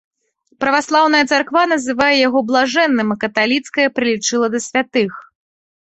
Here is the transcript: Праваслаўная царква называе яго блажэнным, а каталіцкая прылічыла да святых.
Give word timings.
Праваслаўная 0.61 1.19
царква 1.33 1.63
называе 1.75 2.09
яго 2.27 2.39
блажэнным, 2.49 3.07
а 3.17 3.21
каталіцкая 3.27 3.87
прылічыла 3.97 4.47
да 4.57 4.67
святых. 4.69 5.11